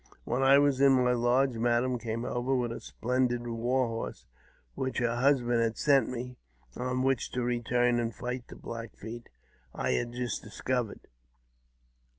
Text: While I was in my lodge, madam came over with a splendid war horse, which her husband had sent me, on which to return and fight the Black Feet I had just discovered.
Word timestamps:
While 0.23 0.41
I 0.41 0.57
was 0.57 0.81
in 0.81 0.93
my 0.93 1.13
lodge, 1.13 1.57
madam 1.59 1.99
came 1.99 2.25
over 2.25 2.55
with 2.55 2.71
a 2.71 2.79
splendid 2.81 3.45
war 3.47 3.87
horse, 3.87 4.25
which 4.73 4.97
her 4.97 5.17
husband 5.17 5.61
had 5.61 5.77
sent 5.77 6.09
me, 6.09 6.37
on 6.75 7.03
which 7.03 7.29
to 7.33 7.43
return 7.43 7.99
and 7.99 8.11
fight 8.11 8.47
the 8.47 8.55
Black 8.55 8.97
Feet 8.97 9.29
I 9.75 9.91
had 9.91 10.11
just 10.11 10.41
discovered. 10.41 11.01